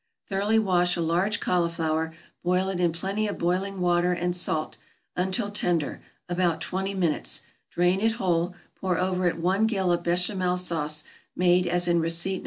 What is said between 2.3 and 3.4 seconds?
boil it in plenty of